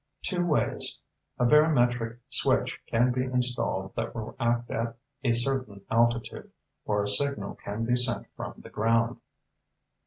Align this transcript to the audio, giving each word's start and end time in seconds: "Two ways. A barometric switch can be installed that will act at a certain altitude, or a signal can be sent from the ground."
"Two 0.23 0.43
ways. 0.47 0.99
A 1.37 1.45
barometric 1.45 2.21
switch 2.27 2.81
can 2.87 3.11
be 3.11 3.23
installed 3.25 3.93
that 3.95 4.15
will 4.15 4.35
act 4.39 4.71
at 4.71 4.97
a 5.23 5.31
certain 5.31 5.83
altitude, 5.91 6.51
or 6.85 7.03
a 7.03 7.07
signal 7.07 7.53
can 7.53 7.85
be 7.85 7.95
sent 7.95 8.25
from 8.35 8.55
the 8.57 8.71
ground." 8.71 9.17